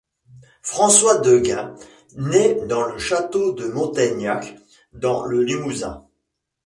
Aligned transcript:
François 0.63 1.19
de 1.19 1.37
Gain 1.37 1.75
nait 2.15 2.65
dans 2.65 2.87
le 2.87 2.97
château 2.97 3.51
de 3.53 3.67
Montaignac 3.67 4.57
dans 4.93 5.23
le 5.25 5.43
Limousin. 5.43 6.07